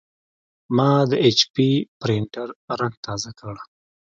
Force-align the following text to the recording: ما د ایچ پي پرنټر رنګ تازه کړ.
ما 0.75 0.91
د 1.09 1.11
ایچ 1.23 1.39
پي 1.53 1.69
پرنټر 1.99 2.47
رنګ 2.79 2.95
تازه 3.05 3.31
کړ. 3.39 3.55